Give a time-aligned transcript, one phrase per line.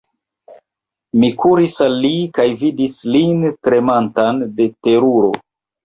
[1.23, 5.35] Mi kuris al li kaj vidis lin tremantan de teruro.